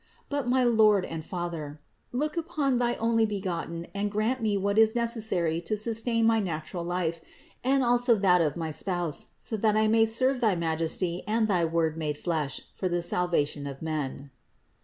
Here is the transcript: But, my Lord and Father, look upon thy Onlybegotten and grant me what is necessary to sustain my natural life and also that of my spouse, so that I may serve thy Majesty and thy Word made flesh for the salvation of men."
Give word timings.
But, 0.29 0.47
my 0.47 0.63
Lord 0.63 1.05
and 1.05 1.23
Father, 1.23 1.79
look 2.11 2.35
upon 2.35 2.79
thy 2.79 2.95
Onlybegotten 2.95 3.85
and 3.93 4.09
grant 4.09 4.41
me 4.41 4.57
what 4.57 4.79
is 4.79 4.95
necessary 4.95 5.61
to 5.61 5.77
sustain 5.77 6.25
my 6.25 6.39
natural 6.39 6.83
life 6.83 7.19
and 7.63 7.83
also 7.83 8.15
that 8.15 8.41
of 8.41 8.57
my 8.57 8.71
spouse, 8.71 9.27
so 9.37 9.55
that 9.57 9.77
I 9.77 9.87
may 9.87 10.07
serve 10.07 10.41
thy 10.41 10.55
Majesty 10.55 11.21
and 11.27 11.47
thy 11.47 11.65
Word 11.65 11.97
made 11.97 12.17
flesh 12.17 12.61
for 12.73 12.89
the 12.89 13.03
salvation 13.03 13.67
of 13.67 13.83
men." 13.83 14.31